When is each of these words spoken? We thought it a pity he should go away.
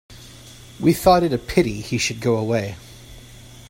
We 0.79 0.93
thought 0.93 1.21
it 1.21 1.31
a 1.31 1.37
pity 1.37 1.79
he 1.81 1.99
should 1.99 2.21
go 2.21 2.35
away. 2.39 2.75